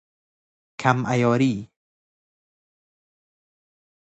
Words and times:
کم 0.81 0.97
عیاری 1.07 1.71